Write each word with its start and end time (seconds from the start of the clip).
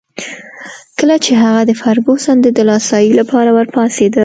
کله 0.99 1.15
چي 1.23 1.31
هغه 1.43 1.61
د 1.65 1.71
فرګوسن 1.81 2.37
د 2.41 2.47
دلاسايي 2.59 3.11
لپاره 3.19 3.49
ورپاڅېدل. 3.57 4.19